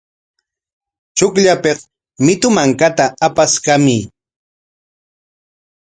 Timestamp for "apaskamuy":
3.25-4.01